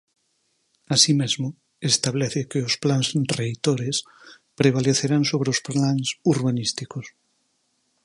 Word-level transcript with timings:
Así 0.95 1.11
mesmo, 1.21 1.47
establece 1.91 2.41
que 2.51 2.59
os 2.67 2.75
plans 2.83 3.07
reitores 3.39 3.95
prevalecerán 4.59 5.23
sobre 5.31 5.49
os 5.53 5.59
plans 5.67 6.07
urbanísticos. 6.33 7.05